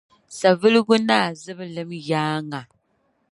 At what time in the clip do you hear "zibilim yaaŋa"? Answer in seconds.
1.41-2.59